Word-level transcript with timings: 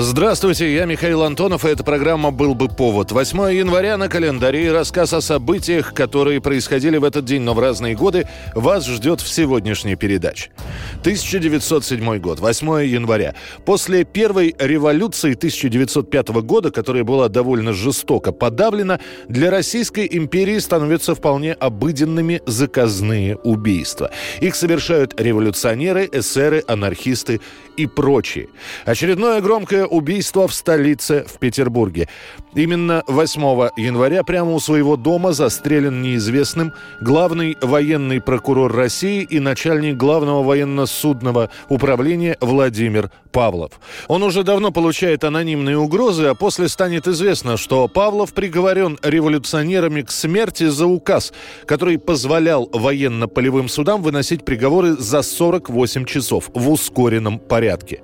Здравствуйте, 0.00 0.72
я 0.72 0.84
Михаил 0.84 1.24
Антонов, 1.24 1.64
и 1.64 1.68
эта 1.70 1.82
программа 1.82 2.30
«Был 2.30 2.54
бы 2.54 2.68
повод». 2.68 3.10
8 3.10 3.52
января 3.52 3.96
на 3.96 4.08
календаре 4.08 4.66
и 4.66 4.68
рассказ 4.68 5.12
о 5.12 5.20
событиях, 5.20 5.92
которые 5.92 6.40
происходили 6.40 6.98
в 6.98 7.02
этот 7.02 7.24
день, 7.24 7.42
но 7.42 7.52
в 7.52 7.58
разные 7.58 7.96
годы, 7.96 8.28
вас 8.54 8.86
ждет 8.86 9.20
в 9.20 9.26
сегодняшней 9.26 9.96
передаче. 9.96 10.52
1907 11.00 12.18
год, 12.18 12.38
8 12.38 12.86
января. 12.86 13.34
После 13.64 14.04
первой 14.04 14.54
революции 14.56 15.34
1905 15.34 16.28
года, 16.42 16.70
которая 16.70 17.02
была 17.02 17.28
довольно 17.28 17.72
жестоко 17.72 18.30
подавлена, 18.30 19.00
для 19.26 19.50
Российской 19.50 20.08
империи 20.08 20.60
становятся 20.60 21.16
вполне 21.16 21.54
обыденными 21.54 22.40
заказные 22.46 23.34
убийства. 23.34 24.12
Их 24.40 24.54
совершают 24.54 25.20
революционеры, 25.20 26.08
эсеры, 26.12 26.62
анархисты 26.68 27.40
и 27.76 27.88
прочие. 27.88 28.46
Очередное 28.84 29.40
громкое 29.40 29.87
убийство 29.88 30.46
в 30.46 30.54
столице, 30.54 31.24
в 31.26 31.38
Петербурге. 31.38 32.08
Именно 32.54 33.04
8 33.06 33.70
января 33.76 34.22
прямо 34.24 34.52
у 34.52 34.60
своего 34.60 34.96
дома 34.96 35.32
застрелен 35.32 36.02
неизвестным 36.02 36.72
главный 37.00 37.56
военный 37.60 38.20
прокурор 38.20 38.72
России 38.72 39.22
и 39.22 39.40
начальник 39.40 39.96
главного 39.96 40.42
военно-судного 40.42 41.50
управления 41.68 42.36
Владимир 42.40 43.10
Павлов. 43.30 43.72
Он 44.08 44.22
уже 44.22 44.42
давно 44.42 44.72
получает 44.72 45.24
анонимные 45.24 45.78
угрозы, 45.78 46.26
а 46.26 46.34
после 46.34 46.68
станет 46.68 47.06
известно, 47.06 47.56
что 47.56 47.86
Павлов 47.86 48.32
приговорен 48.32 48.98
революционерами 49.02 50.02
к 50.02 50.10
смерти 50.10 50.68
за 50.68 50.86
указ, 50.86 51.32
который 51.66 51.98
позволял 51.98 52.68
военно-полевым 52.72 53.68
судам 53.68 54.02
выносить 54.02 54.44
приговоры 54.44 54.96
за 54.96 55.22
48 55.22 56.04
часов 56.04 56.50
в 56.54 56.70
ускоренном 56.70 57.38
порядке. 57.38 58.00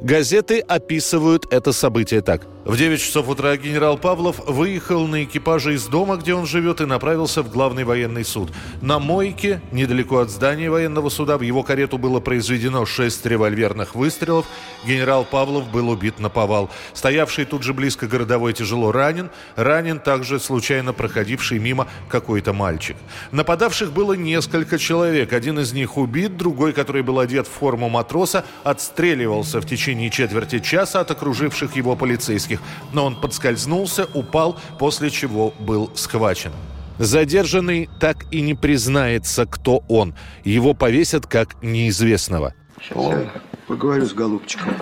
Газеты 0.00 0.60
описывают 0.60 1.27
это 1.36 1.72
событие 1.72 2.20
так. 2.20 2.42
В 2.68 2.76
9 2.76 3.00
часов 3.00 3.30
утра 3.30 3.56
генерал 3.56 3.96
Павлов 3.96 4.46
выехал 4.46 5.06
на 5.06 5.24
экипаже 5.24 5.72
из 5.72 5.86
дома, 5.86 6.18
где 6.18 6.34
он 6.34 6.44
живет, 6.44 6.82
и 6.82 6.84
направился 6.84 7.42
в 7.42 7.50
главный 7.50 7.84
военный 7.84 8.26
суд. 8.26 8.52
На 8.82 8.98
мойке, 8.98 9.62
недалеко 9.72 10.18
от 10.18 10.28
здания 10.28 10.68
военного 10.68 11.08
суда, 11.08 11.38
в 11.38 11.40
его 11.40 11.62
карету 11.62 11.96
было 11.96 12.20
произведено 12.20 12.84
6 12.84 13.24
револьверных 13.24 13.94
выстрелов. 13.94 14.44
Генерал 14.86 15.24
Павлов 15.24 15.70
был 15.70 15.88
убит 15.88 16.18
на 16.18 16.28
повал. 16.28 16.68
Стоявший 16.92 17.46
тут 17.46 17.62
же 17.62 17.72
близко 17.72 18.06
городовой 18.06 18.52
тяжело 18.52 18.92
ранен. 18.92 19.30
Ранен 19.56 19.98
также 19.98 20.38
случайно 20.38 20.92
проходивший 20.92 21.58
мимо 21.58 21.88
какой-то 22.10 22.52
мальчик. 22.52 22.98
Нападавших 23.32 23.92
было 23.92 24.12
несколько 24.12 24.78
человек. 24.78 25.32
Один 25.32 25.58
из 25.58 25.72
них 25.72 25.96
убит, 25.96 26.36
другой, 26.36 26.74
который 26.74 27.00
был 27.00 27.18
одет 27.18 27.46
в 27.46 27.50
форму 27.50 27.88
матроса, 27.88 28.44
отстреливался 28.62 29.62
в 29.62 29.66
течение 29.66 30.10
четверти 30.10 30.58
часа 30.58 31.00
от 31.00 31.10
окруживших 31.10 31.74
его 31.74 31.96
полицейских. 31.96 32.57
Но 32.92 33.04
он 33.04 33.20
подскользнулся, 33.20 34.08
упал, 34.14 34.58
после 34.78 35.10
чего 35.10 35.52
был 35.58 35.90
схвачен. 35.94 36.52
Задержанный 36.98 37.88
так 38.00 38.24
и 38.32 38.40
не 38.40 38.54
признается, 38.54 39.46
кто 39.46 39.84
он. 39.88 40.14
Его 40.44 40.74
повесят 40.74 41.26
как 41.26 41.62
неизвестного. 41.62 42.54
Я 42.94 43.30
поговорю 43.66 44.06
с 44.06 44.12
голубчиком. 44.12 44.74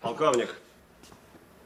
Полковник. 0.00 0.56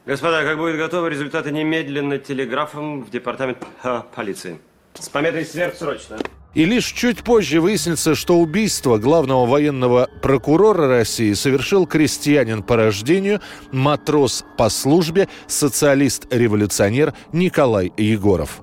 Господа, 0.05 0.43
как 0.43 0.57
будет 0.57 0.77
готовы 0.77 1.09
результаты 1.09 1.51
немедленно 1.51 2.17
телеграфом 2.17 3.03
в 3.03 3.09
департамент 3.09 3.57
а, 3.83 4.01
полиции. 4.01 4.59
С 4.95 5.07
пометой 5.07 5.45
сверхсрочно. 5.45 6.17
И 6.53 6.65
лишь 6.65 6.85
чуть 6.85 7.23
позже 7.23 7.61
выяснится, 7.61 8.15
что 8.15 8.39
убийство 8.39 8.97
главного 8.97 9.45
военного 9.45 10.09
прокурора 10.21 10.87
России 10.87 11.33
совершил 11.33 11.85
крестьянин 11.85 12.63
по 12.63 12.75
рождению, 12.75 13.41
матрос 13.71 14.43
по 14.57 14.69
службе, 14.69 15.29
социалист-революционер 15.47 17.13
Николай 17.31 17.91
Егоров. 17.97 18.62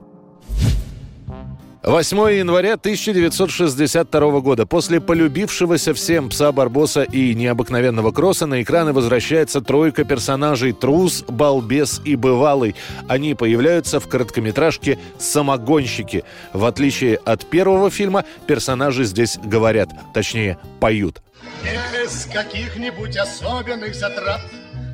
8 1.82 2.18
января 2.36 2.74
1962 2.74 4.40
года. 4.40 4.66
После 4.66 5.00
полюбившегося 5.00 5.94
всем 5.94 6.28
пса 6.28 6.52
Барбоса 6.52 7.04
и 7.04 7.34
необыкновенного 7.34 8.12
кросса 8.12 8.44
на 8.44 8.62
экраны 8.62 8.92
возвращается 8.92 9.62
тройка 9.62 10.04
персонажей 10.04 10.72
Трус, 10.72 11.24
Балбес 11.26 12.02
и 12.04 12.16
Бывалый. 12.16 12.76
Они 13.08 13.34
появляются 13.34 13.98
в 13.98 14.08
короткометражке 14.08 14.98
«Самогонщики». 15.18 16.24
В 16.52 16.66
отличие 16.66 17.16
от 17.16 17.48
первого 17.48 17.90
фильма, 17.90 18.26
персонажи 18.46 19.04
здесь 19.04 19.38
говорят, 19.42 19.88
точнее, 20.12 20.58
поют. 20.80 21.22
Без 21.64 22.26
каких-нибудь 22.26 23.16
особенных 23.16 23.94
затрат 23.94 24.42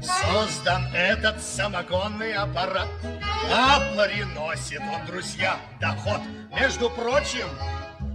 Создан 0.02 0.86
этот 0.94 1.42
самогонный 1.42 2.34
аппарат 2.34 2.88
А 3.52 3.80
приносит 3.96 4.80
он, 4.80 5.06
друзья, 5.06 5.56
доход 5.80 6.20
Между 6.58 6.90
прочим, 6.90 7.46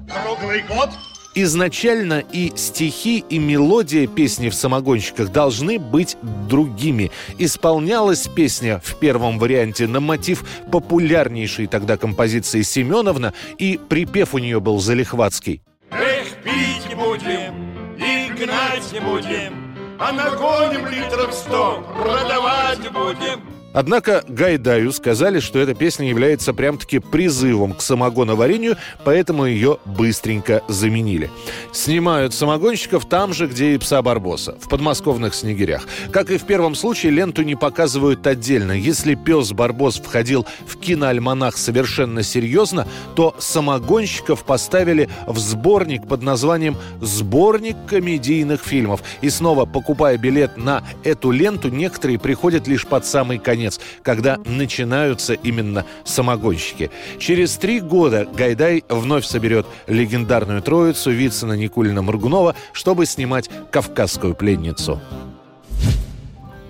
круглый 0.07 0.61
год 0.63 0.89
Изначально 1.33 2.19
и 2.19 2.51
стихи, 2.57 3.19
и 3.29 3.39
мелодия 3.39 4.05
песни 4.05 4.49
в 4.49 4.53
«Самогонщиках» 4.53 5.31
должны 5.31 5.79
быть 5.79 6.17
другими. 6.49 7.09
Исполнялась 7.37 8.27
песня 8.27 8.81
в 8.83 8.95
первом 8.99 9.39
варианте 9.39 9.87
на 9.87 10.01
мотив 10.01 10.43
популярнейшей 10.69 11.67
тогда 11.67 11.95
композиции 11.95 12.63
Семеновна, 12.63 13.33
и 13.57 13.79
припев 13.87 14.33
у 14.33 14.39
нее 14.39 14.59
был 14.59 14.79
залихватский. 14.79 15.61
Эх, 15.91 16.27
пить 16.43 16.97
будем 16.97 17.95
и 17.97 18.29
гнать 18.33 19.01
будем, 19.01 19.70
а 20.01 20.11
нагоним 20.11 20.87
литров 20.87 21.31
сто, 21.31 21.83
продавать 22.01 22.91
будем. 22.91 23.60
Однако 23.73 24.23
Гайдаю 24.27 24.91
сказали, 24.91 25.39
что 25.39 25.59
эта 25.59 25.73
песня 25.73 26.09
является 26.09 26.53
прям-таки 26.53 26.99
призывом 26.99 27.73
к 27.73 27.81
самогоноварению, 27.81 28.77
поэтому 29.05 29.45
ее 29.45 29.77
быстренько 29.85 30.61
заменили. 30.67 31.29
Снимают 31.71 32.33
самогонщиков 32.33 33.05
там 33.05 33.33
же, 33.33 33.47
где 33.47 33.75
и 33.75 33.77
пса 33.77 34.01
Барбоса, 34.01 34.57
в 34.59 34.67
подмосковных 34.67 35.33
снегирях. 35.33 35.87
Как 36.11 36.31
и 36.31 36.37
в 36.37 36.43
первом 36.43 36.75
случае, 36.75 37.13
ленту 37.13 37.43
не 37.43 37.55
показывают 37.55 38.27
отдельно. 38.27 38.73
Если 38.73 39.15
пес 39.15 39.53
Барбос 39.53 39.99
входил 39.99 40.45
в 40.67 40.77
киноальманах 40.77 41.55
совершенно 41.55 42.23
серьезно, 42.23 42.87
то 43.15 43.35
самогонщиков 43.39 44.43
поставили 44.43 45.09
в 45.27 45.37
сборник 45.37 46.07
под 46.07 46.23
названием 46.23 46.75
«Сборник 46.99 47.77
комедийных 47.87 48.61
фильмов». 48.63 49.01
И 49.21 49.29
снова, 49.29 49.65
покупая 49.65 50.17
билет 50.17 50.57
на 50.57 50.83
эту 51.03 51.31
ленту, 51.31 51.69
некоторые 51.69 52.19
приходят 52.19 52.67
лишь 52.67 52.85
под 52.85 53.05
самый 53.05 53.39
конец 53.39 53.60
конец, 53.61 53.79
когда 54.01 54.39
начинаются 54.45 55.33
именно 55.33 55.85
самогонщики. 56.03 56.89
Через 57.19 57.57
три 57.57 57.79
года 57.79 58.27
Гайдай 58.33 58.83
вновь 58.89 59.25
соберет 59.25 59.67
легендарную 59.87 60.63
троицу 60.63 61.11
Вицина, 61.11 61.53
Никулина, 61.53 62.01
Мургунова, 62.01 62.55
чтобы 62.73 63.05
снимать 63.05 63.51
«Кавказскую 63.71 64.33
пленницу». 64.33 64.99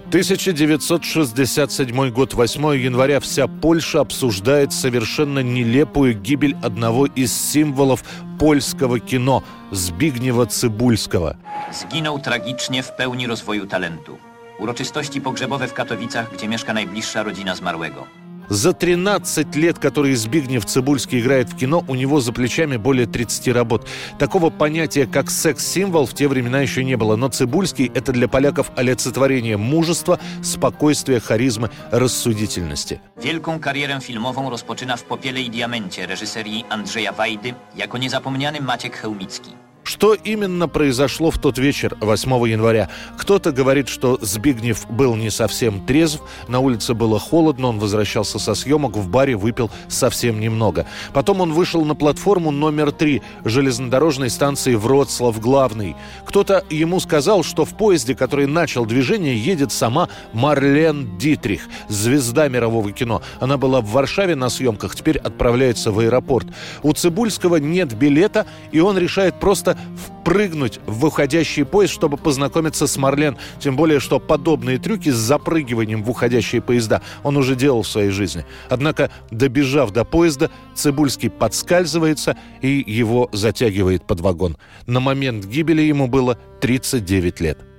1967 0.09 2.11
год, 2.11 2.33
8 2.33 2.75
января, 2.75 3.21
вся 3.21 3.47
Польша 3.47 4.01
обсуждает 4.01 4.73
совершенно 4.73 5.39
нелепую 5.39 6.19
гибель 6.19 6.57
одного 6.61 7.05
из 7.05 7.31
символов 7.31 8.03
польskiego 8.37 8.99
kino 8.99 9.41
Zbigniewa 9.71 10.47
Cybulskiego. 10.47 11.35
Zginął 11.71 12.19
tragicznie 12.19 12.83
w 12.83 12.95
pełni 12.95 13.27
rozwoju 13.27 13.67
talentu. 13.67 14.30
Uroczystości 14.61 15.21
pogrzebowe 15.21 15.67
w 15.67 15.73
Katowicach, 15.73 16.33
gdzie 16.33 16.47
mieszka 16.47 16.73
najbliższa 16.73 17.23
rodzina 17.23 17.55
zmarłego. 17.55 18.07
За 18.49 18.73
13 18.73 19.45
лет, 19.55 19.79
которые 19.79 20.15
Збигнев 20.17 20.65
Цибульский 20.65 21.19
играет 21.19 21.49
в 21.49 21.55
кино, 21.55 21.85
у 21.87 21.95
него 21.95 22.19
за 22.19 22.33
плечами 22.33 22.77
более 22.77 23.05
30 23.05 23.47
работ. 23.47 23.87
Такого 24.19 24.49
понятия, 24.49 25.07
как 25.07 25.29
секс-символ, 25.31 26.05
в 26.05 26.13
те 26.13 26.27
времена 26.27 26.59
еще 26.59 26.83
не 26.83 26.97
было. 26.97 27.15
Но 27.15 27.29
Цибульский– 27.29 27.89
это 27.95 28.11
для 28.11 28.27
поляков 28.27 28.71
олицетворение 28.75 29.55
мужества, 29.55 30.19
спокойствия, 30.43 31.21
харизмы, 31.21 31.69
рассудительности. 31.91 32.99
Wielką 33.23 33.59
karierę 33.59 34.01
filmową 34.01 34.49
rozpoczyna 34.49 34.97
w 34.97 35.03
Popiele 35.03 35.41
i 35.41 35.49
Diamencie 35.49 36.05
reżyserii 36.05 36.65
Andrzeja 36.69 37.11
Wajdy 37.11 37.53
jako 37.75 37.97
niezapomniany 37.97 38.61
Maciek 38.61 38.97
Chełmicki. 38.97 39.70
Что 39.83 40.13
именно 40.13 40.67
произошло 40.67 41.31
в 41.31 41.39
тот 41.39 41.57
вечер, 41.57 41.97
8 41.99 42.47
января? 42.47 42.89
Кто-то 43.17 43.51
говорит, 43.51 43.87
что 43.87 44.19
Збигнев 44.21 44.87
был 44.89 45.15
не 45.15 45.31
совсем 45.31 45.83
трезв, 45.85 46.21
на 46.47 46.59
улице 46.59 46.93
было 46.93 47.19
холодно, 47.19 47.67
он 47.69 47.79
возвращался 47.79 48.37
со 48.37 48.53
съемок, 48.53 48.95
в 48.95 49.09
баре 49.09 49.35
выпил 49.35 49.71
совсем 49.87 50.39
немного. 50.39 50.85
Потом 51.13 51.41
он 51.41 51.51
вышел 51.53 51.83
на 51.83 51.95
платформу 51.95 52.51
номер 52.51 52.91
3 52.91 53.23
железнодорожной 53.43 54.29
станции 54.29 54.75
Вроцлав-Главный. 54.75 55.95
Кто-то 56.25 56.63
ему 56.69 56.99
сказал, 56.99 57.43
что 57.43 57.65
в 57.65 57.75
поезде, 57.75 58.13
который 58.13 58.45
начал 58.45 58.85
движение, 58.85 59.35
едет 59.35 59.71
сама 59.71 60.09
Марлен 60.31 61.17
Дитрих, 61.17 61.63
звезда 61.87 62.47
мирового 62.49 62.91
кино. 62.91 63.23
Она 63.39 63.57
была 63.57 63.81
в 63.81 63.87
Варшаве 63.87 64.35
на 64.35 64.49
съемках, 64.49 64.95
теперь 64.95 65.17
отправляется 65.17 65.91
в 65.91 65.99
аэропорт. 65.99 66.47
У 66.83 66.93
Цибульского 66.93 67.55
нет 67.55 67.93
билета, 67.93 68.45
и 68.71 68.79
он 68.79 68.97
решает 68.97 69.39
просто 69.39 69.70
просто 69.71 69.77
впрыгнуть 70.21 70.79
в 70.85 70.99
выходящий 70.99 71.63
поезд, 71.63 71.93
чтобы 71.93 72.17
познакомиться 72.17 72.87
с 72.87 72.97
Марлен. 72.97 73.37
Тем 73.59 73.75
более, 73.75 73.99
что 73.99 74.19
подобные 74.19 74.77
трюки 74.77 75.09
с 75.09 75.15
запрыгиванием 75.15 76.03
в 76.03 76.09
уходящие 76.09 76.61
поезда 76.61 77.01
он 77.23 77.37
уже 77.37 77.55
делал 77.55 77.81
в 77.81 77.87
своей 77.87 78.11
жизни. 78.11 78.45
Однако, 78.69 79.11
добежав 79.31 79.91
до 79.91 80.05
поезда, 80.05 80.49
Цибульский 80.75 81.29
подскальзывается 81.29 82.37
и 82.61 82.83
его 82.85 83.29
затягивает 83.31 84.05
под 84.05 84.21
вагон. 84.21 84.57
На 84.85 84.99
момент 84.99 85.45
гибели 85.45 85.81
ему 85.81 86.07
было 86.07 86.37
39 86.61 87.41
лет. 87.41 87.70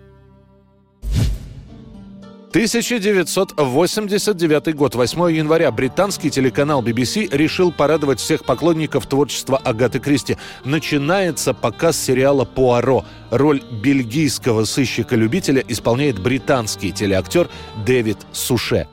1989 2.53 4.75
год, 4.75 4.95
8 4.95 5.33
января, 5.33 5.71
британский 5.71 6.31
телеканал 6.31 6.83
BBC 6.83 7.35
решил 7.35 7.73
порадовать 7.73 8.21
всех 8.21 8.45
поклонников 8.45 9.07
творчества 9.07 9.57
Агаты 9.57 10.01
Кристи. 10.01 10.37
Начинается 10.63 11.55
показ 11.55 11.99
сериала 11.99 12.45
«Пуаро». 12.45 13.07
Роль 13.31 13.63
бельгийского 13.83 14.65
сыщика-любителя 14.65 15.65
исполняет 15.67 16.19
британский 16.19 16.93
телеактер 16.93 17.49
Дэвид 17.87 18.19
Суше. 18.33 18.87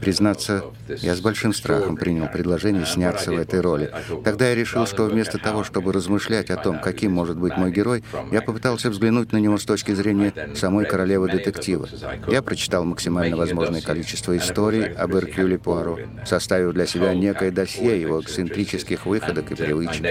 Признаться, 0.00 0.64
я 0.88 1.14
с 1.14 1.20
большим 1.20 1.52
страхом 1.52 1.96
принял 1.96 2.28
предложение 2.28 2.86
сняться 2.86 3.32
в 3.32 3.38
этой 3.38 3.60
роли. 3.60 3.90
Тогда 4.24 4.48
я 4.48 4.54
решил, 4.54 4.86
что 4.86 5.04
вместо 5.04 5.38
того, 5.38 5.64
чтобы 5.64 5.92
размышлять 5.92 6.50
о 6.50 6.56
том, 6.56 6.80
каким 6.80 7.12
может 7.12 7.36
быть 7.36 7.56
мой 7.56 7.72
герой, 7.72 8.04
я 8.30 8.42
попытался 8.42 8.90
взглянуть 8.90 9.32
на 9.32 9.38
него 9.38 9.58
с 9.58 9.64
точки 9.64 9.92
зрения 9.92 10.32
самой 10.54 10.86
королевы 10.86 11.30
детектива. 11.30 11.88
Я 12.28 12.42
прочитал 12.42 12.84
максимально 12.84 13.36
возможное 13.36 13.80
количество 13.80 14.36
историй 14.36 14.84
об 14.84 15.14
Эркюле 15.14 15.58
Пуаро, 15.58 15.98
составив 16.24 16.74
для 16.74 16.86
себя 16.86 17.14
некое 17.14 17.50
досье 17.50 18.00
его 18.00 18.20
эксцентрических 18.20 19.06
выходок 19.06 19.50
и 19.50 19.54
привычек. 19.54 20.04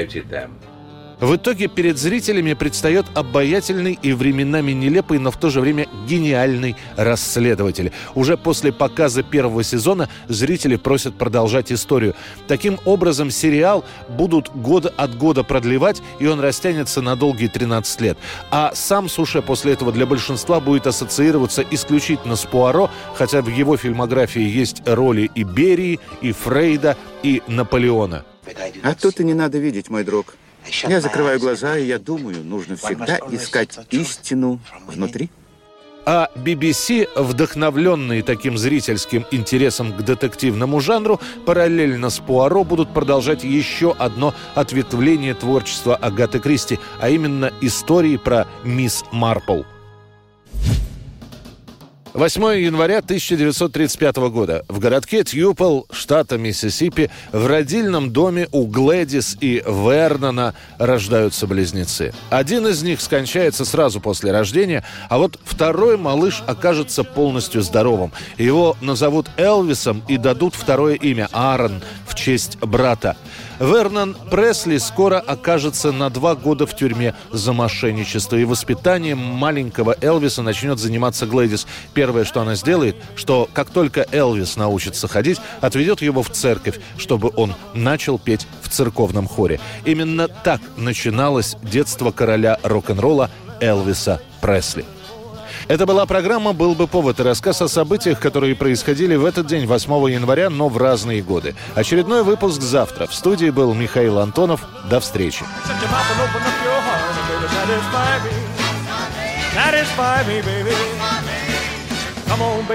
В 1.20 1.38
итоге 1.38 1.68
перед 1.68 1.98
зрителями 1.98 2.54
предстает 2.54 3.06
обаятельный 3.14 3.98
и 4.02 4.12
временами 4.14 4.74
нелепый, 4.74 5.18
но 5.18 5.32
в 5.32 5.38
то 5.38 5.50
же 5.50 5.62
время 5.62 5.88
гениальный 6.08 6.76
расследователь. 6.98 7.92
Уже 8.16 8.38
после 8.38 8.74
показа 8.74 9.24
первого 9.24 9.64
сезона 9.64 10.10
зрители 10.28 10.76
просят 10.76 11.16
продолжать 11.16 11.72
историю. 11.72 12.16
Таким 12.48 12.80
образом, 12.86 13.32
сериал 13.32 13.86
будут 14.10 14.50
год 14.54 14.94
от 14.98 15.18
года 15.18 15.44
продлевать, 15.44 16.02
и 16.20 16.28
он 16.28 16.40
растянется 16.40 17.02
на 17.02 17.16
долгие 17.16 17.48
13 17.48 18.02
лет. 18.02 18.18
А 18.52 18.72
сам 18.76 19.08
Суше 19.08 19.42
после 19.42 19.74
этого 19.74 19.92
для 19.92 20.06
большинства 20.06 20.60
будет 20.60 20.86
ассоциироваться 20.86 21.64
исключительно 21.72 22.36
с 22.36 22.44
Пуаро, 22.46 22.90
хотя 23.16 23.42
в 23.42 23.48
его 23.48 23.78
фильмографии 23.78 24.42
есть 24.42 24.82
роли 24.86 25.32
и 25.34 25.44
Берии, 25.44 26.00
и 26.22 26.34
Фрейда, 26.34 26.98
и 27.24 27.42
Наполеона. 27.48 28.26
А 28.84 28.94
тут 28.94 29.20
и 29.20 29.24
не 29.24 29.34
надо 29.34 29.58
видеть, 29.58 29.90
мой 29.90 30.04
друг. 30.04 30.36
Я 30.88 31.02
закрываю 31.02 31.40
глаза, 31.40 31.78
и 31.78 31.86
я 31.86 32.00
думаю, 32.00 32.44
нужно 32.44 32.76
всегда 32.76 33.20
искать 33.32 33.78
истину 33.92 34.60
внутри. 34.88 35.30
А 36.08 36.30
BBC, 36.36 37.10
вдохновленные 37.16 38.22
таким 38.22 38.60
зрительским 38.60 39.26
интересом 39.32 39.92
к 39.92 40.04
детективному 40.04 40.80
жанру, 40.80 41.20
параллельно 41.48 42.12
с 42.12 42.20
Пуаро 42.20 42.64
будут 42.64 42.94
продолжать 42.94 43.44
еще 43.44 43.92
одно 43.98 44.36
ответвление 44.54 45.34
творчества 45.34 45.96
Агаты 45.96 46.40
Кристи, 46.40 46.80
а 47.00 47.10
именно 47.10 47.52
истории 47.62 48.18
про 48.18 48.48
мисс 48.64 49.04
Марпл– 49.12 49.64
8 52.16 52.62
января 52.62 53.00
1935 53.00 54.16
года 54.30 54.64
в 54.70 54.80
городке 54.80 55.26
Тьюпл, 55.26 55.82
штата 55.92 56.38
Миссисипи, 56.38 57.12
в 57.34 57.46
родильном 57.46 58.14
доме 58.14 58.48
у 58.54 58.68
Глэдис 58.68 59.36
и 59.42 59.62
Вернона 59.68 60.54
рождаются 60.80 61.46
близнецы. 61.46 62.14
Один 62.30 62.68
из 62.68 62.84
них 62.84 63.02
скончается 63.02 63.66
сразу 63.66 64.00
после 64.00 64.32
рождения, 64.32 64.86
а 65.10 65.18
вот 65.18 65.38
второй 65.44 65.98
малыш 65.98 66.42
окажется 66.48 67.04
полностью 67.04 67.62
здоровым. 67.62 68.14
Его 68.38 68.78
назовут 68.80 69.30
Элвисом 69.36 70.02
и 70.08 70.16
дадут 70.16 70.56
второе 70.56 70.96
имя 70.96 71.28
Аарон 71.34 71.82
в 72.08 72.16
честь 72.16 72.58
брата. 72.60 73.18
Вернон 73.60 74.16
Пресли 74.30 74.78
скоро 74.78 75.20
окажется 75.20 75.92
на 75.92 76.10
два 76.10 76.36
года 76.36 76.66
в 76.66 76.76
тюрьме 76.76 77.16
за 77.32 77.54
мошенничество. 77.54 78.36
И 78.36 78.44
воспитанием 78.44 79.18
маленького 79.18 79.96
Элвиса 80.02 80.42
начнет 80.42 80.80
заниматься 80.80 81.26
Глэдис. 81.26 81.68
Первое, 81.94 82.26
что 82.26 82.42
она 82.42 82.56
сделает, 82.56 82.96
что 83.16 83.50
как 83.54 83.70
только 83.70 84.06
Элвис 84.12 84.58
научится 84.58 85.08
ходить, 85.08 85.40
отведет 85.62 86.02
его 86.02 86.22
в 86.24 86.30
церковь, 86.30 86.80
чтобы 86.98 87.32
он 87.36 87.56
начал 87.74 88.20
петь 88.20 88.48
в 88.62 88.70
церковном 88.70 89.28
хоре. 89.28 89.60
Именно 89.86 90.28
так 90.28 90.62
начиналось 90.78 91.56
детство 91.62 92.12
короля 92.12 92.60
рок-н-ролла 92.64 93.30
Элвиса 93.62 94.22
Пресли. 94.42 94.86
Это 95.68 95.88
была 95.88 96.06
программа 96.06 96.54
«Был 96.54 96.76
бы 96.76 96.88
повод» 96.88 97.20
и 97.20 97.24
рассказ 97.24 97.60
о 97.62 97.68
событиях, 97.68 98.20
которые 98.20 98.56
происходили 98.56 99.16
в 99.16 99.26
этот 99.26 99.48
день, 99.48 99.66
8 99.66 100.12
января, 100.12 100.52
но 100.52 100.70
в 100.70 100.78
разные 100.78 101.24
годы. 101.24 101.56
Очередной 101.74 102.24
выпуск 102.24 102.62
завтра. 102.62 103.08
В 103.08 103.16
студии 103.16 103.50
был 103.50 103.74
Михаил 103.74 104.20
Антонов. 104.20 104.62
До 104.90 105.00
встречи. 105.00 105.44
Come 112.28 112.42
on. 112.42 112.66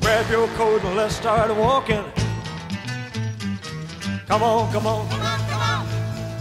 Grab 0.00 0.30
your 0.30 0.48
coat 0.58 0.84
and 0.84 0.96
let's 0.96 1.16
start 1.16 1.50
walking. 1.56 2.04
Come 4.28 4.42
on, 4.42 4.70
come 4.72 4.86
on. 4.86 5.08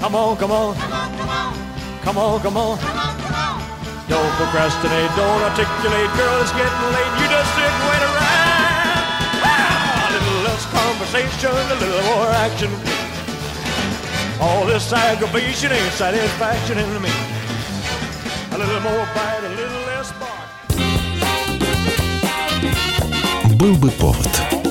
Come 0.02 0.16
on, 0.16 0.38
come 0.38 0.52
on. 0.52 1.62
Come 2.03 2.19
on, 2.19 2.41
come 2.41 2.56
on. 2.56 2.79
Come 2.79 2.99
on, 2.99 3.17
come 3.21 3.35
on. 3.35 3.49
Don't 4.09 4.33
procrastinate, 4.41 5.11
don't 5.17 5.43
articulate, 5.43 6.11
girl, 6.17 6.41
it's 6.41 6.53
getting 6.53 6.85
late. 6.97 7.12
You 7.21 7.27
just 7.29 7.50
sit 7.55 7.69
and 7.69 7.85
wait 7.91 8.03
around. 8.09 8.49
Ah, 9.45 10.09
a 10.09 10.12
little 10.17 10.41
less 10.49 10.65
conversation, 10.73 11.53
a 11.53 11.77
little 11.77 12.03
more 12.09 12.29
action. 12.47 12.71
All 14.41 14.65
this 14.65 14.93
aggravation 14.93 15.73
ain't 15.73 15.93
satisfaction 15.93 16.78
in 16.78 17.02
me. 17.02 17.12
A 18.52 18.57
little 18.57 18.81
more 18.81 19.05
bite, 19.14 19.45
a 19.45 19.49
little 19.50 19.85
less 19.93 20.12
bark. 20.12 20.49
Был 23.59 23.75
бы 23.76 23.90
повод. 23.90 24.62